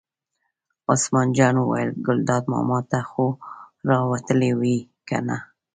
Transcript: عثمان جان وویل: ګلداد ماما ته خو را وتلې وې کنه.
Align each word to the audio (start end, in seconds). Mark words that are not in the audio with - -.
عثمان 0.91 1.27
جان 1.37 1.55
وویل: 1.59 1.89
ګلداد 2.05 2.43
ماما 2.51 2.79
ته 2.89 2.99
خو 3.09 3.25
را 3.87 3.97
وتلې 4.11 4.51
وې 4.59 4.77
کنه. 5.07 5.37